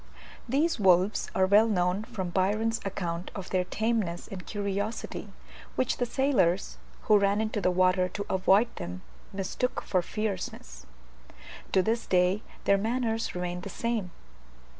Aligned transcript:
These 0.49 0.79
wolves 0.79 1.29
are 1.35 1.45
well 1.45 1.67
known 1.67 2.05
from 2.05 2.31
Byron's 2.31 2.81
account 2.83 3.29
of 3.35 3.51
their 3.51 3.63
tameness 3.63 4.27
and 4.27 4.43
curiosity, 4.47 5.31
which 5.75 5.97
the 5.97 6.07
sailors, 6.07 6.79
who 7.03 7.19
ran 7.19 7.39
into 7.39 7.61
the 7.61 7.69
water 7.69 8.09
to 8.09 8.25
avoid 8.27 8.75
them, 8.77 9.03
mistook 9.31 9.83
for 9.83 10.01
fierceness. 10.01 10.87
To 11.73 11.83
this 11.83 12.07
day 12.07 12.41
their 12.63 12.79
manners 12.79 13.35
remain 13.35 13.61
the 13.61 13.69
same. 13.69 14.09